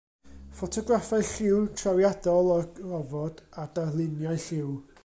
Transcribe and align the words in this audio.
Ffotograffau 0.59 1.27
lliw 1.33 1.59
trawiadol 1.81 2.51
o'r 2.57 2.67
gofod, 2.81 3.45
a 3.63 3.69
darluniau 3.79 4.39
lliw. 4.49 4.77